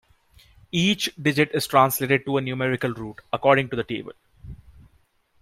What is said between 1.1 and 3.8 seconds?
digit is translated to a 'numerical root', according to